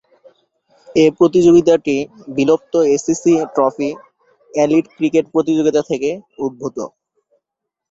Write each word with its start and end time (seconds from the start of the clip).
এ 0.95 1.05
প্রতিযোগিতাটি 1.17 1.95
বিলুপ্ত 2.35 2.73
ACC 2.95 3.33
trophy 3.53 3.89
elite 4.51 4.85
cricket 4.97 5.25
প্রতিযোগিতা 5.33 5.81
থেকে 5.89 6.09
উদ্ভূত। 6.39 6.77